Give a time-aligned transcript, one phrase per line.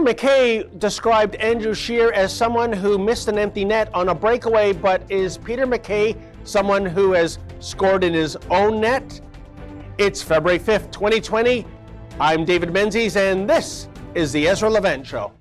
[0.00, 4.72] Peter MacKay described Andrew Scheer as someone who missed an empty net on a breakaway,
[4.72, 9.20] but is Peter MacKay someone who has scored in his own net?
[9.98, 11.66] It's February 5th, 2020.
[12.18, 15.32] I'm David Menzies, and this is the Ezra Levant Show.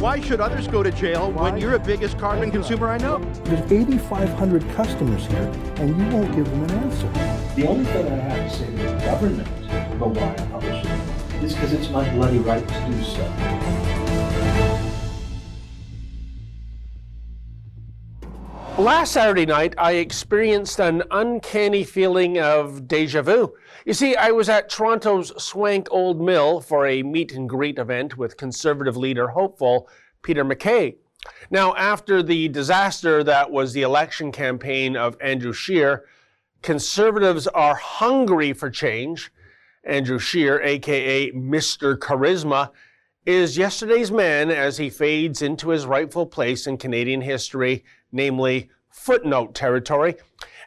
[0.00, 3.18] Why should others go to jail when you're the biggest carbon consumer I know?
[3.44, 7.08] There's 8,500 customers here, and you won't give them an answer.
[7.56, 9.48] The only thing I have to say to the government
[9.92, 11.11] about why I publish it
[11.42, 13.22] because it's my bloody right to do so.
[18.78, 23.54] Last Saturday night, I experienced an uncanny feeling of deja vu.
[23.84, 28.16] You see, I was at Toronto's Swank Old Mill for a meet and greet event
[28.16, 29.88] with Conservative leader hopeful
[30.22, 30.96] Peter MacKay.
[31.50, 36.04] Now, after the disaster that was the election campaign of Andrew Scheer,
[36.62, 39.32] Conservatives are hungry for change.
[39.84, 41.96] Andrew Scheer, aka Mr.
[41.96, 42.70] Charisma,
[43.26, 49.54] is yesterday's man as he fades into his rightful place in Canadian history, namely footnote
[49.54, 50.16] territory.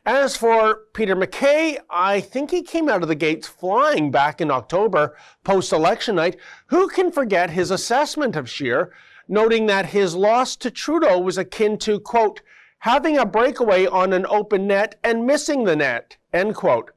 [0.05, 4.51] As for Peter MacKay, I think he came out of the gates flying back in
[4.51, 6.37] October, post election night.
[6.67, 8.93] Who can forget his assessment of Scheer,
[9.27, 12.41] noting that his loss to Trudeau was akin to, quote,
[12.79, 16.91] having a breakaway on an open net and missing the net, end quote.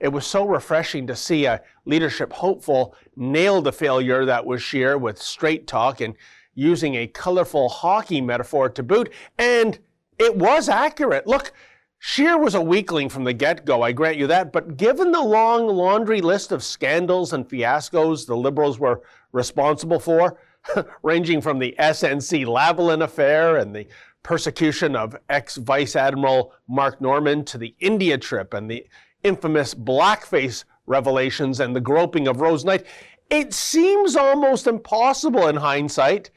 [0.00, 4.98] It was so refreshing to see a leadership hopeful nail the failure that was Scheer
[4.98, 6.14] with straight talk and
[6.54, 9.12] using a colorful hockey metaphor to boot.
[9.38, 9.78] And
[10.18, 11.26] it was accurate.
[11.26, 11.52] Look,
[12.00, 15.22] Scheer was a weakling from the get go, I grant you that, but given the
[15.22, 20.38] long laundry list of scandals and fiascos the Liberals were responsible for,
[21.02, 23.88] ranging from the SNC Lavalin affair and the
[24.22, 28.86] persecution of ex Vice Admiral Mark Norman to the India trip and the
[29.24, 32.86] infamous blackface revelations and the groping of Rose Knight,
[33.30, 36.30] it seems almost impossible in hindsight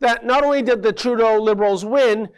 [0.00, 2.28] that not only did the Trudeau Liberals win,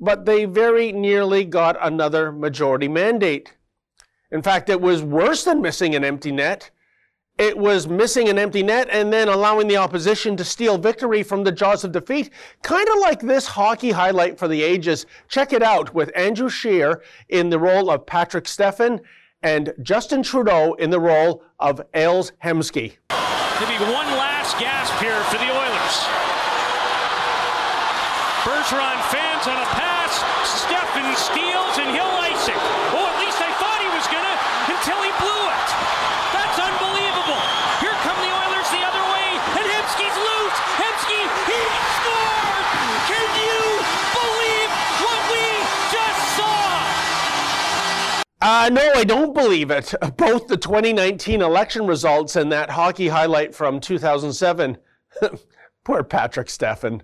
[0.00, 3.54] but they very nearly got another majority mandate.
[4.30, 6.70] In fact, it was worse than missing an empty net.
[7.38, 11.44] It was missing an empty net and then allowing the opposition to steal victory from
[11.44, 12.30] the jaws of defeat.
[12.62, 15.06] Kind of like this hockey highlight for the ages.
[15.28, 19.00] Check it out with Andrew Scheer in the role of Patrik Stefan
[19.42, 22.96] and Justin Trudeau in the role of Ales Hemsky.
[23.60, 25.96] Maybe one last gasp here for the Oilers.
[28.42, 30.18] Bergeron fans on a pass.
[30.46, 32.58] Stefan steals and he'll ice it.
[32.94, 34.34] Oh, at least I thought he was gonna
[34.70, 36.21] until he blew it.
[48.62, 49.92] Uh, no, I don't believe it.
[50.16, 54.78] Both the 2019 election results and that hockey highlight from 2007.
[55.84, 57.02] Poor Patrik Stefan.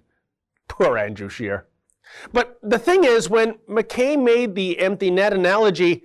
[0.69, 1.67] Poor Andrew Scheer.
[2.33, 6.05] But the thing is, when MacKay made the empty net analogy,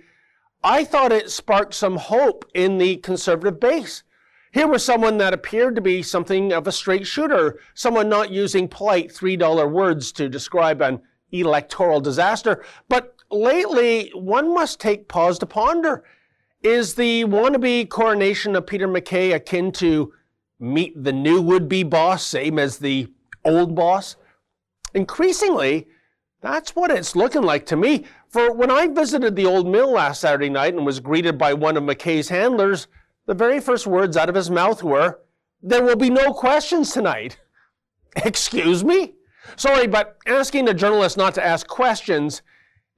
[0.64, 4.02] I thought it sparked some hope in the conservative base.
[4.50, 8.66] Here was someone that appeared to be something of a straight shooter, someone not using
[8.66, 11.00] polite $3 words to describe an
[11.30, 12.64] electoral disaster.
[12.88, 16.04] But lately, one must take pause to ponder.
[16.62, 20.12] Is the wannabe coronation of Peter MacKay akin to
[20.58, 23.08] meet the new would be boss, same as the
[23.44, 24.16] old boss?
[24.94, 25.88] Increasingly,
[26.40, 28.04] that's what it's looking like to me.
[28.28, 31.76] For when I visited the old mill last Saturday night and was greeted by one
[31.76, 32.86] of MacKay's handlers,
[33.26, 35.20] the very first words out of his mouth were,
[35.62, 37.38] There will be no questions tonight.
[38.16, 39.14] Excuse me?
[39.56, 42.42] Sorry, but asking a journalist not to ask questions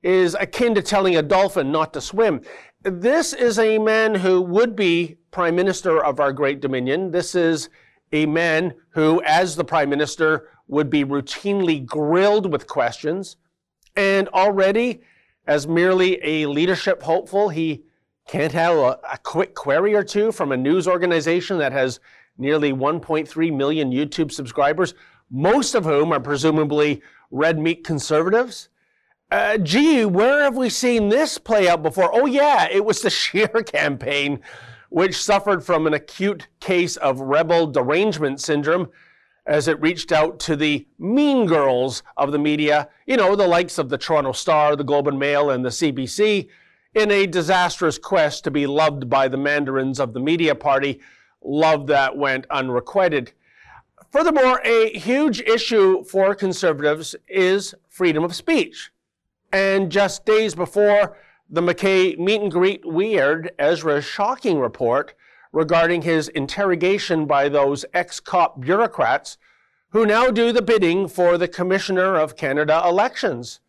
[0.07, 2.41] is akin to telling a dolphin not to swim.
[2.83, 7.11] This is a man who would be Prime Minister of our great Dominion.
[7.11, 7.69] This is
[8.13, 13.37] a man who, as the Prime Minister, would be routinely grilled with questions.
[13.97, 15.01] And already,
[15.45, 17.83] as merely a leadership hopeful, he
[18.29, 21.99] can't have a, a, quick query or two from a news organization that has
[22.39, 24.95] nearly 1.3 million YouTube subscribers,
[25.31, 27.03] most of whom are presumably
[27.33, 28.69] red meat conservatives.
[29.29, 32.11] Uh, gee, where have we seen this play out before?
[32.13, 34.41] Oh, yeah, it was the Scheer campaign,
[34.89, 38.89] which suffered from an acute case of rebel derangement syndrome
[39.45, 43.79] as it reached out to the mean girls of the media, you know, the likes
[43.79, 46.49] of the Toronto Star, the Globe and Mail, and the CBC,
[46.95, 51.01] in a disastrous quest to be loved by the mandarins of the media party,
[51.45, 53.33] love that went unrequited.
[54.11, 58.91] Furthermore, a huge issue for conservatives is freedom of speech.
[59.57, 61.17] And just days before
[61.49, 65.15] the MacKay meet and greet, we aired Ezra's shocking report
[65.51, 69.39] regarding his interrogation by those ex cop bureaucrats
[69.93, 73.61] who now do the bidding for the Commissioner of Canada elections.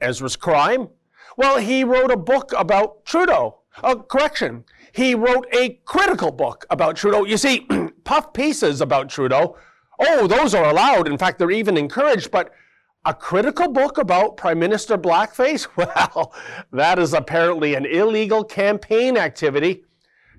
[0.00, 0.88] Ezra's crime?
[1.36, 3.60] Well, he wrote a book about Trudeau.
[3.84, 7.24] Uh, correction, he wrote a critical book about Trudeau.
[7.24, 7.68] You see,
[8.02, 9.56] puff pieces about Trudeau,
[10.00, 11.06] oh, those are allowed.
[11.06, 12.50] In fact, they're even encouraged, but
[13.06, 15.66] a critical book about Prime Minister Blackface?
[15.76, 16.34] Well,
[16.72, 19.84] that is apparently an illegal campaign activity.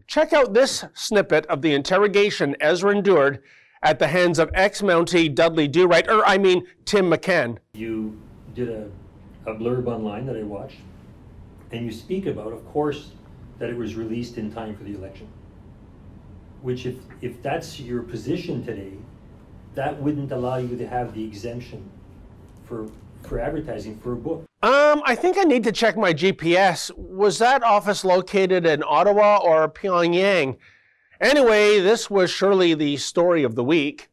[0.06, 3.42] Check out this snippet of the interrogation Ezra endured
[3.82, 7.58] at the hands of ex Mountie Dudley Do Right, or I mean Tim McCann.
[7.74, 8.20] You
[8.54, 8.90] did a,
[9.48, 10.78] a blurb online that I watched,
[11.72, 13.12] and you speak about, of course,
[13.58, 15.28] that it was released in time for the election.
[16.62, 18.94] Which, if, if that's your position today,
[19.74, 21.90] that wouldn't allow you to have the exemption
[22.72, 22.88] for,
[23.28, 24.46] for advertising for a book.
[24.64, 26.90] Um, I think I need to check my GPS.
[26.96, 30.56] Was that office located in Ottawa or Pyongyang?
[31.20, 34.10] Anyway, this was surely the story of the week.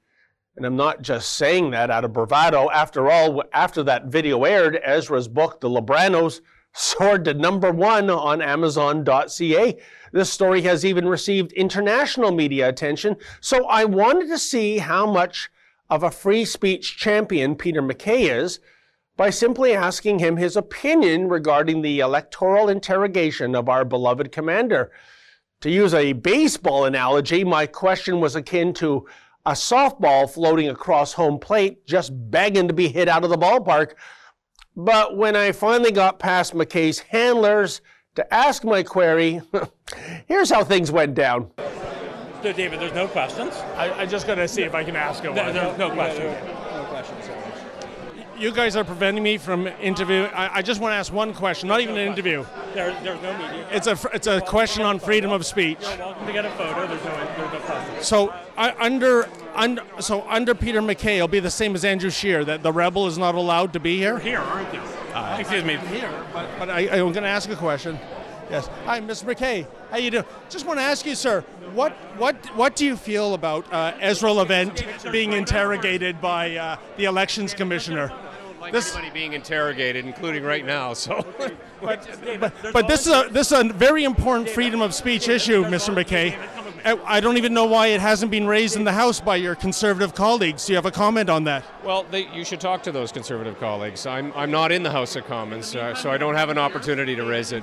[0.57, 2.69] And I'm not just saying that out of bravado.
[2.71, 6.41] After all, after that video aired, Ezra's book, The Libranos,
[6.75, 9.79] soared to number one on Amazon.ca.
[10.13, 13.17] This story has even received international media attention.
[13.41, 15.49] So I wanted to see how much
[15.91, 18.61] of a free speech champion Peter MacKay is
[19.17, 24.93] by simply asking him his opinion regarding the electoral interrogation of our beloved commander.
[25.63, 29.07] To use a baseball analogy, my question was akin to
[29.45, 33.95] a softball floating across home plate, just begging to be hit out of the ballpark.
[34.77, 37.81] But when I finally got past MacKay's handlers
[38.15, 39.41] to ask my query,
[40.27, 41.51] here's how things went down.
[42.43, 43.55] So, David, there's no questions.
[43.77, 45.35] I, I just got to see if I can ask him.
[45.35, 46.25] There- there's no question.
[46.73, 47.29] No questions.
[48.39, 50.31] You guys are preventing me from interviewing.
[50.33, 52.47] I, I just want to ask one question, not even an interview.
[52.73, 53.67] There, there's no media.
[53.73, 55.79] It's a it's a question on freedom of speech.
[55.81, 56.87] You're welcome to get a photo.
[56.87, 58.07] There's no, there's no questions.
[58.07, 62.45] So I, under under so under Peter MacKay, it'll be the same as Andrew Scheer
[62.45, 64.21] that the rebel is not allowed to be here.
[64.21, 64.81] Here, aren't you?
[65.13, 65.77] Uh, Excuse me.
[65.89, 67.99] Here, but, but I, I'm going to ask a question.
[68.51, 68.67] Yes.
[68.87, 69.27] Hi, Mr.
[69.27, 69.67] MacKay.
[69.91, 70.25] How you doing?
[70.49, 71.43] Just want to ask you, sir,
[71.75, 77.05] what what what do you feel about uh, Ezra Levant being interrogated by uh, the
[77.05, 78.11] elections commissioner?
[78.61, 80.93] like This- anybody being interrogated, including right now.
[80.95, 81.25] So,
[81.81, 85.95] But this is a this is a very important freedom of speech issue, Mr.
[85.95, 86.37] MacKay.
[86.89, 89.55] I- I don't even know why it hasn't been raised in the House by your
[89.55, 90.65] conservative colleagues.
[90.65, 91.65] Do you have a comment on that?
[91.85, 94.07] well, they, you should talk to those conservative colleagues.
[94.07, 97.15] I'm, I'm not in the House of Commons, uh, so I don't have an opportunity
[97.17, 97.63] to raise it.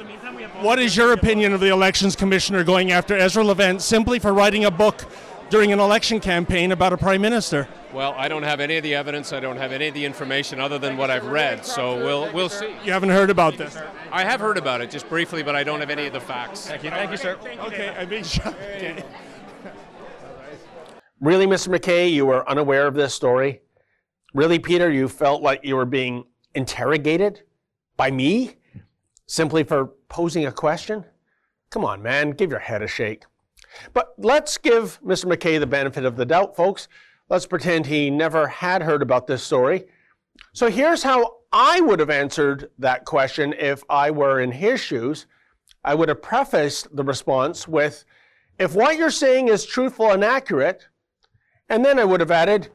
[0.62, 4.66] What is your opinion of the elections commissioner going after Ezra Levant simply for writing
[4.66, 5.06] a book
[5.50, 7.68] during an election campaign about a prime minister?
[7.94, 9.32] Well, I don't have any of the evidence.
[9.32, 11.66] I don't have any of the information other than what I've read.
[11.66, 12.76] So we'll we'll see.
[12.84, 13.78] You haven't heard about this?
[14.12, 16.68] I have heard about it just briefly, but I don't have any of the facts.
[16.68, 17.38] Thank you, thank you, sir.
[17.44, 18.58] Okay, I'm being shocked.
[18.76, 19.04] Okay.
[21.22, 21.70] Really, Mr.
[21.70, 23.62] MacKay, you were unaware of this story?
[24.34, 27.44] Really, Peter, you felt like you were being interrogated
[27.96, 28.58] by me
[29.26, 31.06] simply for posing a question?
[31.70, 33.24] Come on, man, give your head a shake.
[33.94, 35.26] But let's give Mr.
[35.26, 36.88] MacKay the benefit of the doubt, folks.
[37.30, 39.86] Let's pretend he never had heard about this story.
[40.54, 45.26] So here's how I would have answered that question if I were in his shoes.
[45.84, 48.06] I would have prefaced the response with,
[48.58, 50.88] if what you're saying is truthful and accurate,
[51.70, 52.70] and then I would have added,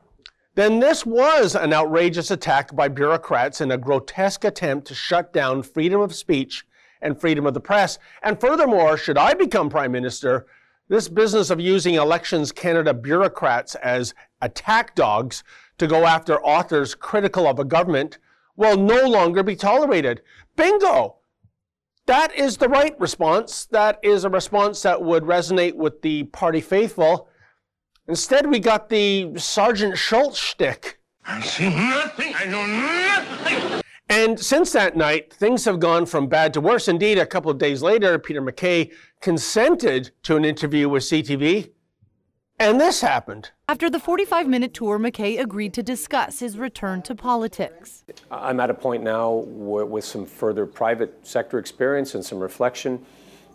[0.54, 5.62] then this was an outrageous attack by bureaucrats in a grotesque attempt to shut down
[5.62, 6.66] freedom of speech
[7.02, 7.98] and freedom of the press.
[8.22, 10.46] And furthermore, should I become prime minister,
[10.90, 15.44] this business of using Elections Canada bureaucrats as attack dogs
[15.78, 18.18] to go after authors critical of a government
[18.56, 20.20] will no longer be tolerated.
[20.56, 21.16] Bingo!
[22.06, 23.66] That is the right response.
[23.66, 27.28] That is a response that would resonate with the party faithful.
[28.08, 30.98] Instead, we got the Sergeant Schultz shtick.
[31.24, 32.34] I see nothing.
[32.36, 33.80] I know nothing.
[34.10, 36.88] And since that night, things have gone from bad to worse.
[36.88, 38.90] Indeed, a couple of days later, Peter MacKay
[39.20, 41.70] consented to an interview with CTV,
[42.58, 43.52] and this happened.
[43.68, 48.02] After the 45 minute tour, MacKay agreed to discuss his return to politics.
[48.32, 53.06] I'm at a point now where, with some further private sector experience and some reflection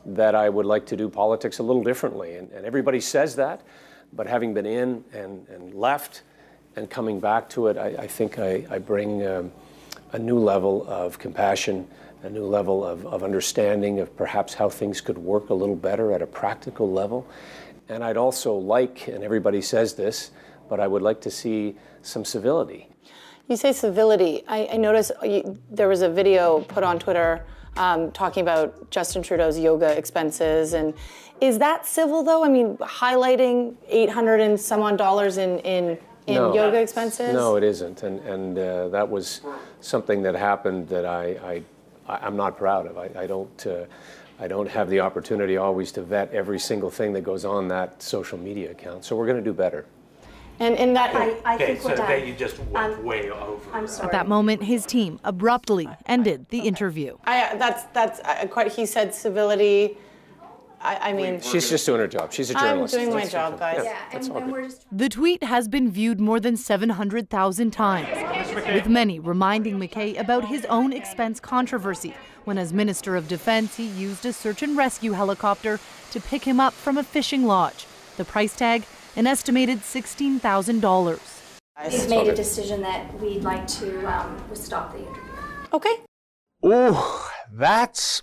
[0.06, 2.38] that I would like to do politics a little differently.
[2.38, 3.62] And, and everybody says that,
[4.14, 6.22] but having been in and, and left
[6.78, 9.52] and coming back to it, I, I think I, I bring um,
[10.12, 11.88] a new level of compassion,
[12.24, 16.12] a new level of, of understanding of perhaps how things could work a little better
[16.12, 17.28] at a practical level.
[17.90, 20.32] And I'd also like, and everybody says this,
[20.70, 22.90] but I would like to see some civility.
[23.48, 24.44] You say civility.
[24.48, 27.46] I, I noticed you, there was a video put on Twitter
[27.78, 30.74] um, talking about Justin Trudeau's yoga expenses.
[30.74, 30.94] And
[31.42, 32.44] is that civil though?
[32.44, 35.98] I mean, highlighting 800 and some odd dollars in, in,
[36.28, 36.54] in No.
[36.54, 37.34] yoga expenses?
[37.34, 39.42] No, it isn't, and and uh, that was
[39.82, 41.62] something that happened that I, I
[42.08, 42.98] I- I'm not proud of.
[42.98, 43.86] I, I don't uh,
[44.40, 48.02] I don't have the opportunity always to vet every single thing that goes on that
[48.02, 49.06] social media account.
[49.06, 49.86] So we're going to do better.
[50.60, 52.08] And in that, I, I Okay, think so we're done.
[52.08, 53.60] that you just went I'm- way over.
[53.74, 54.06] I'm sorry.
[54.08, 57.18] At that moment, his team abruptly ended the interview.
[57.26, 59.98] I, that's, that's uh, quite, he said civility.
[60.86, 62.32] I, I mean, She's just doing her job.
[62.32, 62.94] She's a I'm journalist.
[62.94, 63.82] doing my That's- job, guys.
[63.84, 64.76] Yeah, that's all good.
[64.92, 70.64] The tweet has been viewed more than 700,000 times, with many reminding MacKay about his
[70.66, 72.14] own expense controversy
[72.44, 75.80] when, as Minister of Defense, he used a search and rescue helicopter
[76.12, 77.88] to pick him up from a fishing lodge.
[78.18, 78.84] The price tag,
[79.16, 81.20] an estimated $16,000.
[81.92, 85.22] We've made a decision that we'd like to um, stop the interview.
[85.74, 85.96] Okay.
[86.66, 86.98] Ooh,
[87.52, 88.22] that's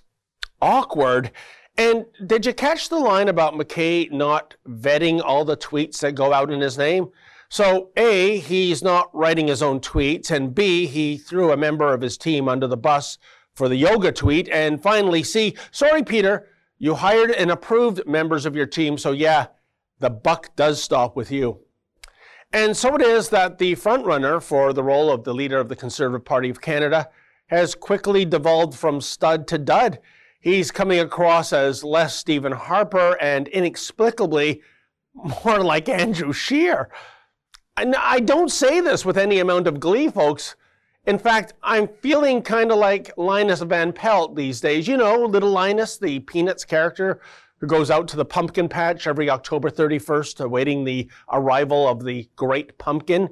[0.60, 1.32] awkward.
[1.76, 6.32] And did you catch the line about MacKay not vetting all the tweets that go
[6.32, 7.08] out in his name?
[7.48, 12.00] So, A, he's not writing his own tweets, and B, he threw a member of
[12.00, 13.18] his team under the bus
[13.54, 14.48] for the yoga tweet.
[14.48, 16.48] And finally, C, sorry, Peter,
[16.78, 19.48] you hired and approved members of your team, so yeah,
[19.98, 21.60] the buck does stop with you.
[22.52, 25.76] And so it is that the frontrunner for the role of the leader of the
[25.76, 27.08] Conservative Party of Canada
[27.46, 29.98] has quickly devolved from stud to dud.
[30.42, 34.60] He's coming across as less Stephen Harper and inexplicably
[35.14, 36.90] more like Andrew Scheer.
[37.76, 40.56] And I don't say this with any amount of glee, folks.
[41.06, 44.88] In fact, I'm feeling kind of like Linus Van Pelt these days.
[44.88, 47.20] You know, little Linus, the Peanuts character
[47.58, 52.28] who goes out to the pumpkin patch every October 31st, awaiting the arrival of the
[52.34, 53.28] great pumpkin.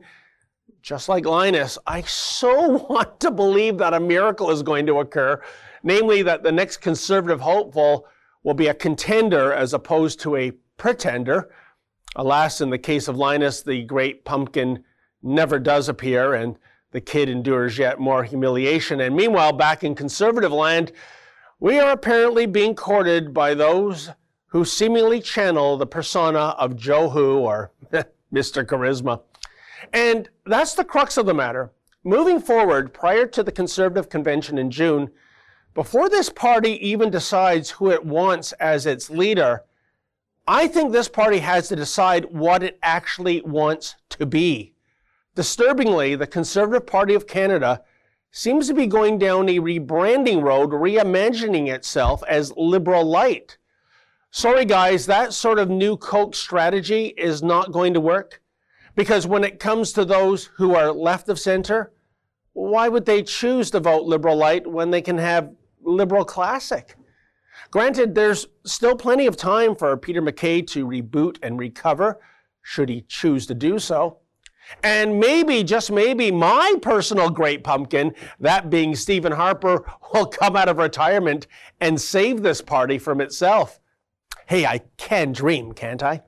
[0.83, 5.43] Just like Linus, I so want to believe that a miracle is going to occur,
[5.83, 8.07] namely that the next conservative hopeful
[8.43, 11.51] will be a contender as opposed to a pretender.
[12.17, 14.83] Alas, in the case of Linus, the great pumpkin
[15.23, 16.57] never does appear, and
[16.93, 19.01] the kid endures yet more humiliation.
[19.01, 20.93] And meanwhile, back in conservative land,
[21.61, 24.11] we are apparently being courted by those
[24.47, 27.71] who seemingly channel the persona of Joe Who or
[28.33, 28.65] Mr.
[28.65, 29.21] Charisma.
[29.93, 31.71] And that's the crux of the matter.
[32.05, 35.11] Moving forward, prior to the Conservative Convention in June,
[35.75, 39.65] before this party even decides who it wants as its leader,
[40.47, 44.75] I think this party has to decide what it actually wants to be.
[45.35, 47.83] Disturbingly, the Conservative Party of Canada
[48.33, 53.59] seems to be going down a rebranding road, reimagining itself as liberal light.
[54.31, 58.40] Sorry, guys, that sort of new Coke strategy is not going to work.
[59.01, 61.91] Because when it comes to those who are left of center,
[62.53, 66.97] why would they choose to vote liberal light when they can have liberal classic?
[67.71, 72.21] Granted, there's still plenty of time for Peter MacKay to reboot and recover,
[72.61, 74.19] should he choose to do so.
[74.83, 80.69] And maybe, just maybe, my personal great pumpkin, that being Stephen Harper, will come out
[80.69, 81.47] of retirement
[81.81, 83.81] and save this party from itself.
[84.45, 86.21] Hey, I can dream, can't I?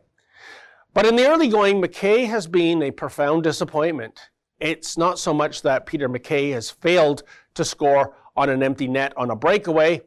[0.94, 4.20] But in the early going, MacKay has been a profound disappointment.
[4.60, 7.22] It's not so much that Peter MacKay has failed
[7.54, 10.02] to score on an empty net on a breakaway.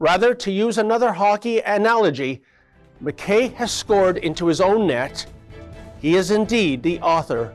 [0.00, 2.42] Rather, to use another hockey analogy,
[3.00, 5.24] MacKay has scored into his own net.
[6.00, 7.54] He is indeed the author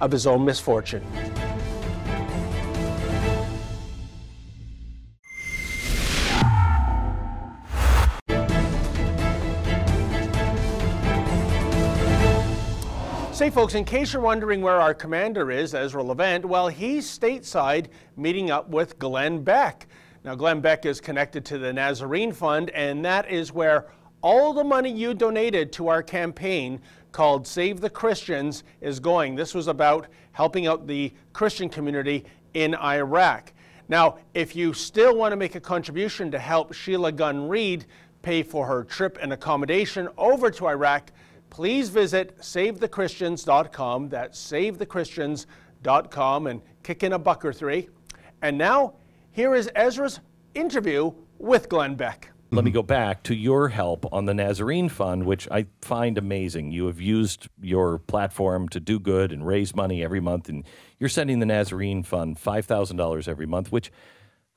[0.00, 1.04] of his own misfortune.
[13.38, 17.86] Say, folks, in case you're wondering where our commander is, Ezra Levant, well, he's stateside
[18.16, 19.86] meeting up with Glenn Beck.
[20.24, 23.86] Now, Glenn Beck is connected to the Nazarene Fund, and that is where
[24.22, 26.80] all the money you donated to our campaign
[27.12, 29.36] called Save the Christians is going.
[29.36, 33.52] This was about helping out the Christian community in Iraq.
[33.88, 37.86] Now, if you still want to make a contribution to help Sheila Gunn Reid
[38.20, 41.12] pay for her trip and accommodation over to Iraq,
[41.50, 44.08] please visit SaveTheChristians.com.
[44.08, 47.88] That's SaveTheChristians.com and kick in a buck or three.
[48.42, 48.94] And now,
[49.30, 50.20] here is Ezra's
[50.54, 52.30] interview with Glenn Beck.
[52.50, 56.72] Let me go back to your help on the Nazarene Fund, which I find amazing.
[56.72, 60.64] You have used your platform to do good and raise money every month, and
[60.98, 63.92] you're sending the Nazarene Fund $5,000 every month, which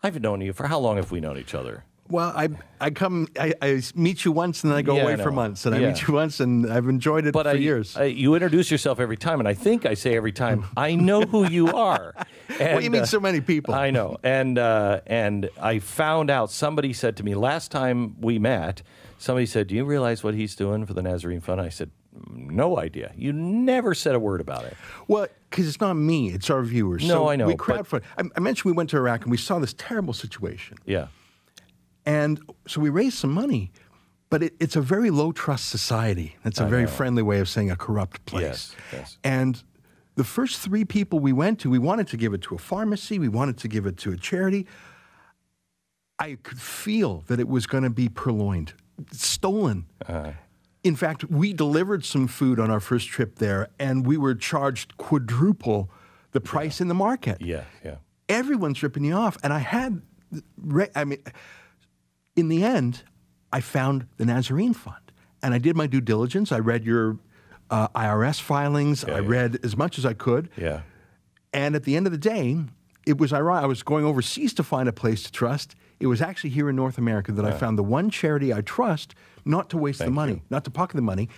[0.02, 1.84] I've known you for how long have we known each other?
[2.12, 2.50] Well, I
[2.80, 5.30] I come I, I meet you once and then I go Yeah, away I for
[5.30, 5.36] know.
[5.36, 5.88] months and I Yeah.
[5.90, 7.96] meet you once and I've enjoyed it But for I, years.
[7.98, 11.22] I- you introduce yourself every time, and I think I say every time, I know
[11.22, 12.14] who you are.
[12.60, 13.74] well, you And, meet uh, so many people.
[13.74, 18.38] I know, and uh, and I found out somebody said to me last time we
[18.40, 18.82] met.
[19.18, 21.92] Somebody said, "Do you realize what he's doing for the Nazarene Fund?" I said,
[22.34, 24.76] "No idea." You never said a word about it.
[25.08, 27.04] Well, because it's not me, it's our viewers.
[27.04, 28.02] No, so I know, We but- crowdfund.
[28.18, 30.78] I, I mentioned we went to Iraq and we saw this terrible situation.
[30.86, 31.08] Yeah.
[32.06, 33.72] And so we raised some money,
[34.30, 36.36] but it, it's a very low trust society.
[36.44, 36.90] That's a I very know.
[36.90, 38.42] friendly way of saying a corrupt place.
[38.42, 39.18] Yes, yes.
[39.24, 39.64] And
[40.16, 43.20] the first three people we went to, we wanted to give it to a pharmacy,
[43.20, 44.68] we wanted to give it to a charity.
[46.20, 48.74] I could feel that it was going to be purloined,
[49.12, 49.86] stolen.
[50.08, 50.34] Uh-huh.
[50.84, 54.98] In fact, we delivered some food on our first trip there, and we were charged
[54.98, 55.90] quadruple
[56.32, 57.42] the price in the market.
[57.42, 57.96] Yeah, yeah.
[58.30, 60.02] Everyone's ripping you off, and I had,
[60.96, 61.24] I mean,
[62.36, 63.04] in the end,
[63.52, 65.12] I found the Nazarene Fund,
[65.44, 66.52] and I did my due diligence.
[66.52, 67.18] I read your
[67.70, 69.04] uh, IRS filings.
[69.04, 70.50] I read as much as I could.
[70.58, 70.82] Yeah.
[71.54, 72.60] And at the end of the day,
[73.06, 73.64] it was ironic.
[73.64, 75.76] I was going overseas to find a place to trust.
[76.00, 79.14] It was actually here in North America that I found the one charity I trust
[79.46, 80.42] not to waste the money, you.
[80.50, 81.30] not to pocket the money.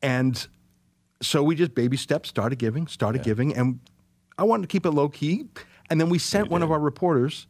[0.00, 0.46] And
[1.20, 3.80] so we just baby steps started giving, started giving, and
[4.38, 5.46] I wanted to keep it low key.
[5.90, 7.46] And then we sent one of our reporters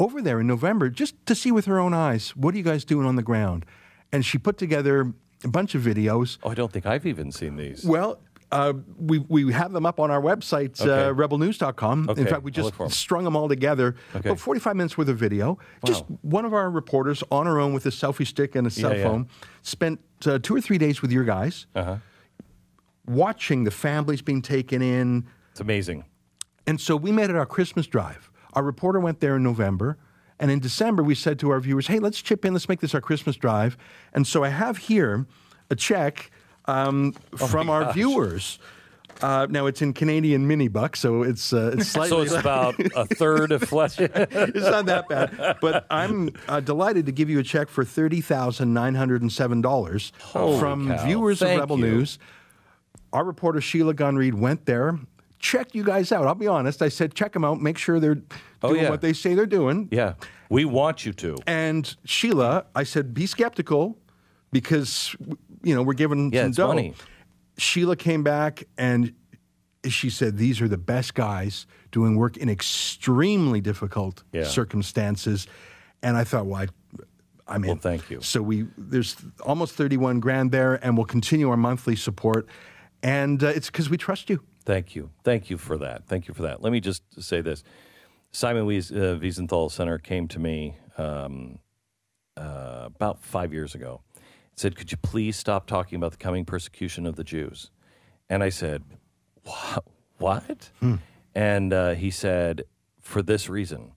[0.00, 2.84] over there in November just to see with her own eyes what are you guys
[2.84, 3.64] doing on the ground.
[4.12, 5.12] And she put together
[5.44, 6.38] a bunch of videos.
[6.42, 7.84] Oh, I don't think I've even seen these.
[7.84, 10.90] Well, uh, we, we have them up on our website, Okay.
[11.08, 12.08] uh, rebelnews.com.
[12.10, 12.90] Okay, In fact, we just look for 'em.
[12.90, 13.94] strung them all together.
[14.16, 14.28] Okay.
[14.30, 15.50] About 45 minutes worth of video.
[15.50, 15.58] Wow.
[15.86, 18.90] Just one of our reporters on her own with a selfie stick and a cell
[18.90, 19.04] Yeah, yeah.
[19.04, 19.28] phone
[19.62, 21.98] spent uh, two or three days with your guys Uh-huh.
[23.06, 25.26] watching the families being taken in.
[25.52, 26.04] It's amazing.
[26.66, 28.29] And so we made it our Christmas drive.
[28.54, 29.96] Our reporter went there in November.
[30.38, 32.94] And in December, we said to our viewers, hey, let's chip in, let's make this
[32.94, 33.76] our Christmas drive.
[34.14, 35.26] And so I have here
[35.70, 36.30] a check
[36.64, 37.94] um, Oh from our gosh.
[37.94, 38.58] viewers.
[39.20, 42.08] Uh, now it's in Canadian mini bucks, so it's uh, it's slightly.
[42.08, 43.98] So it's about a third of flesh.
[44.00, 48.22] it's not that bad, but I'm uh, delighted to give you a check for thirty
[48.22, 51.04] thousand nine hundred and seven dollars from cow.
[51.04, 51.84] viewers Thank of Rebel you.
[51.84, 52.18] News.
[53.12, 54.98] Our reporter Sheila Gunn-Reid went there,
[55.40, 56.26] checked you guys out.
[56.26, 56.82] I'll be honest.
[56.82, 58.22] I said, check them out, make sure they're
[58.62, 58.90] Oh, doing yeah.
[58.90, 59.88] what they say they're doing.
[59.90, 60.12] Yeah,
[60.50, 61.36] we want you to.
[61.46, 63.96] And Sheila, I said, be skeptical
[64.52, 65.16] because
[65.62, 66.66] you know we're giving Yeah, some it's dough.
[66.68, 66.94] money.
[67.56, 69.12] Sheila came back and
[69.88, 74.44] she said these are the best guys doing work in extremely difficult Yeah.
[74.44, 75.46] circumstances.
[76.02, 76.66] And I thought, well, I,
[77.48, 77.68] I'm in.
[77.68, 78.20] Well, thank you.
[78.20, 82.46] So we there's almost 31 grand there, and we'll continue our monthly support.
[83.02, 84.42] And uh, it's because we trust you.
[84.64, 85.10] Thank you.
[85.24, 86.06] Thank you for that.
[86.06, 86.62] Thank you for that.
[86.62, 87.64] Let me just say this.
[88.32, 91.58] Simon Wies, uh, Wiesenthal Center came to me um,
[92.36, 94.02] uh, about five years ago.
[94.14, 97.70] And said, "Could you please stop talking about the coming persecution of the Jews?"
[98.28, 98.84] And I said,
[99.44, 99.84] "What?
[100.18, 100.70] What?"
[101.34, 102.64] And uh, he said,
[103.00, 103.92] "For this reason,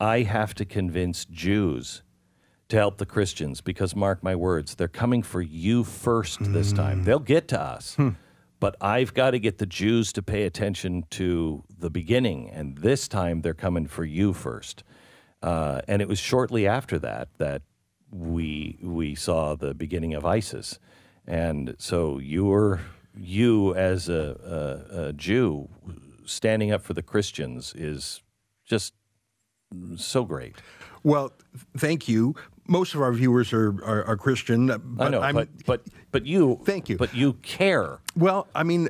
[0.00, 2.02] I have to convince Jews."
[2.70, 7.04] To help the Christians, because mark my words, they're coming for you first this time.
[7.04, 7.96] They'll get to us,
[8.60, 13.08] but I've got to get the Jews to pay attention to the beginning, and this
[13.08, 14.82] time they're coming for you first.
[15.42, 17.62] Uh, and it was shortly after that that
[18.10, 20.78] we we saw the beginning of ISIS,
[21.26, 22.80] and so you were
[23.16, 25.68] you as a, a, a Jew
[26.24, 28.22] standing up for the Christians is
[28.64, 28.94] just
[29.96, 30.56] so great.
[31.02, 31.32] Well,
[31.76, 32.34] thank you.
[32.68, 34.66] Most of our viewers are are, are Christian.
[34.66, 36.96] But I know, I'm, but but but you thank you.
[36.96, 37.98] But you care.
[38.16, 38.88] Well, I mean,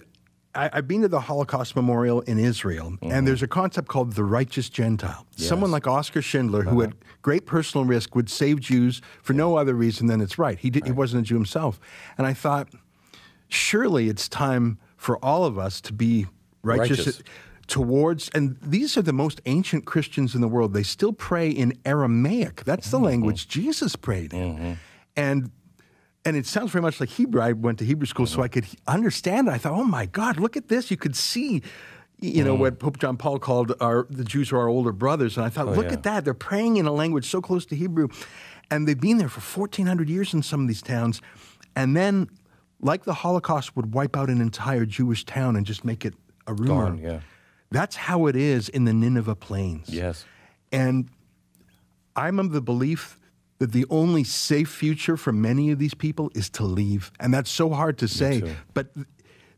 [0.55, 3.25] I, I've been to the Holocaust Memorial in Israel, and mm-hmm.
[3.25, 5.27] there's a concept called the righteous Gentile.
[5.37, 6.91] Someone like Oskar Schindler, who uh-huh.
[6.91, 10.59] at great personal risk would save Jews for no other reason than it's right.
[10.59, 11.79] He did, he wasn't a Jew himself,
[12.17, 12.69] and I thought,
[13.49, 16.27] surely it's time for all of us to be
[16.62, 16.99] righteous.
[16.99, 17.23] Righteous.
[17.68, 20.72] Towards, and these are the most ancient Christians in the world.
[20.72, 22.62] They still pray in Aramaic.
[22.64, 23.07] That's the mm-hmm.
[23.07, 24.57] language Jesus prayed in.
[24.57, 24.72] Mm-hmm.
[25.16, 25.50] And
[26.26, 27.40] and it sounds very much like Hebrew.
[27.40, 28.61] I went to Hebrew school so I mm-hmm.
[28.61, 29.52] could understand it.
[29.52, 30.90] I thought, oh my God, look at this.
[30.90, 31.62] You could see,
[32.18, 35.37] you know, what Pope John Paul called our the Jews are our older brothers.
[35.37, 35.92] And I thought, Oh, look yeah.
[35.92, 36.24] at that.
[36.24, 38.09] They're praying in a language so close to Hebrew.
[38.70, 41.22] And they've been there for 1,400 years in some of these towns.
[41.76, 42.29] And then,
[42.81, 46.14] like the Holocaust would wipe out an entire Jewish town and just make it
[46.48, 46.90] a rumor.
[46.90, 47.20] Gone, yeah.
[47.70, 49.88] That's how it is in the Nineveh Plains.
[49.88, 50.24] Yes.
[50.72, 51.09] And
[52.14, 53.18] I'm of the belief
[53.59, 57.11] that the only safe future for many of these people is to leave.
[57.18, 58.42] And that's so hard to say.
[58.74, 58.88] But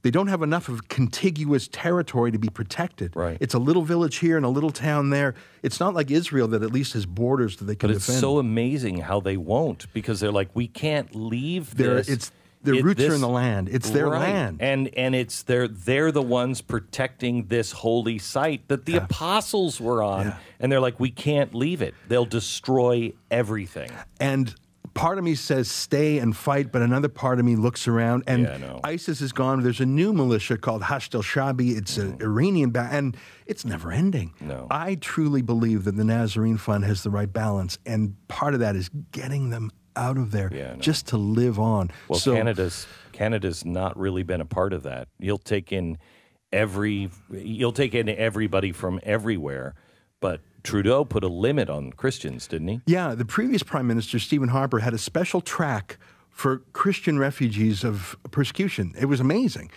[0.03, 3.15] they don't have enough of contiguous territory to be protected.
[3.17, 3.37] Right.
[3.41, 5.35] It's a little village here and a little town there.
[5.63, 8.07] It's not like Israel that at least has borders that they can defend.
[8.07, 12.09] But it's so amazing how they won't because they're like, we can't leave They're- this.
[12.09, 13.69] it's- their It- roots are in the land.
[13.71, 14.21] It's their Right.
[14.33, 14.59] land.
[14.61, 20.03] and and it's they're they're the ones protecting this holy site that the apostles were
[20.03, 21.95] on, and they're like, we can't leave it.
[22.09, 23.91] They'll destroy everything.
[24.21, 24.55] And
[24.95, 28.43] part of me says stay and fight, but another part of me looks around and
[28.43, 28.81] Yeah.
[28.83, 29.63] ISIS is gone.
[29.63, 31.77] There's a new militia called Hashd Shabi.
[31.77, 33.17] It's an Iranian, ba- and
[33.47, 34.33] it's never ending.
[34.43, 34.47] Mm.
[34.49, 34.67] No.
[34.73, 38.75] I truly believe that the Nazarene Fund has the right balance, and part of that
[38.75, 41.91] is getting them out of there just to live on.
[42.09, 45.09] Well, so, Canada's Canada's not really been a part of that.
[45.19, 45.99] You'll take in
[46.53, 49.75] every you'll take in everybody from everywhere,
[50.21, 52.81] but Trudeau put a limit on Christians, didn't he?
[52.87, 55.99] Yeah, the previous Prime Minister, Stephen Harper, had a special track
[56.31, 58.95] for Christian refugees of persecution.
[58.99, 59.71] It was amazing.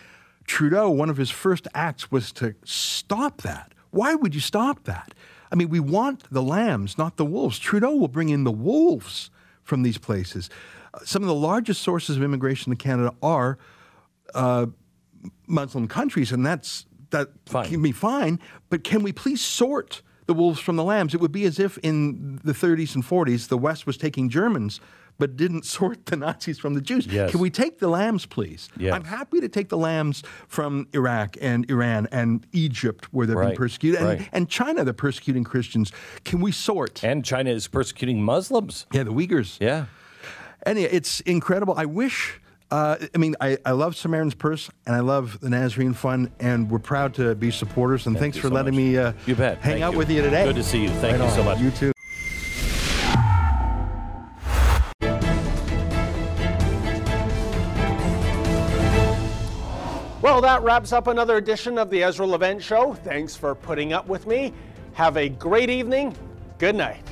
[0.45, 3.73] Trudeau, one of his first acts was to stop that.
[3.91, 5.13] Why would you stop that?
[5.51, 7.59] I mean, we want the lambs, not the wolves.
[7.59, 9.29] Trudeau will bring in the wolves
[9.63, 10.49] from these places.
[10.93, 13.57] Uh, some of the largest sources of immigration to Canada are
[14.33, 14.67] uh,
[15.47, 17.29] Muslim countries, and that's that
[17.65, 18.39] can be fine.
[18.69, 21.13] But can we please sort the wolves from the lambs?
[21.13, 24.79] It would be as if in the 30s and 40s the West was taking Germans,
[25.21, 27.05] but didn't sort the Nazis from the Jews.
[27.05, 27.29] Yes.
[27.29, 28.69] Can we take the lambs, please?
[28.75, 28.91] Yes.
[28.95, 33.45] I'm happy to take the lambs from Iraq and Iran and Egypt, where they've been
[33.45, 34.29] Right, persecuted, and, right.
[34.33, 35.91] and China, they're persecuting Christians.
[36.25, 37.03] Can we sort?
[37.03, 38.87] And China is persecuting Muslims.
[38.91, 39.59] Yeah, the Uyghurs.
[39.61, 39.85] Yeah.
[40.65, 41.75] Anyway, it's incredible.
[41.77, 42.39] I wish.
[42.71, 46.71] Uh, I mean, I, I love Samaritan's Purse and I love the Nazarene Fund, and
[46.71, 48.07] we're proud to be supporters.
[48.07, 48.83] And Thank thanks for so letting much.
[48.83, 49.59] me uh, You bet.
[49.59, 49.97] hang Thank out you.
[49.99, 50.45] with you today.
[50.45, 50.89] Good to see you.
[50.89, 51.59] Thank Right you so much.
[51.59, 51.91] You too.
[60.41, 62.95] Well, that wraps up another edition of the Ezra Levant Show.
[62.95, 64.53] Thanks for putting up with me.
[64.93, 66.15] Have a great evening.
[66.57, 67.05] Good night.